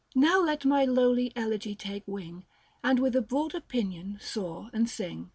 Now 0.15 0.41
let 0.41 0.65
ray 0.65 0.87
lowly 0.87 1.31
elegy 1.35 1.75
take 1.75 2.01
wing, 2.07 2.43
And 2.83 2.97
with 2.97 3.15
a 3.15 3.21
broader 3.21 3.61
pinion 3.61 4.17
soar 4.19 4.71
and 4.73 4.89
sing. 4.89 5.29